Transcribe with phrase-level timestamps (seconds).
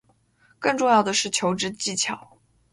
[0.57, 2.39] 更重要的是求职技巧